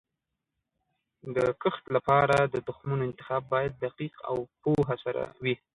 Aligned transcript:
د 1.35 1.37
کښت 1.61 1.83
لپاره 1.95 2.37
د 2.53 2.55
تخمونو 2.67 3.03
انتخاب 3.09 3.43
باید 3.53 3.73
دقیق 3.85 4.13
او 4.29 4.37
پوهه 4.61 4.95
سره 5.03 5.23
وي. 5.43 5.55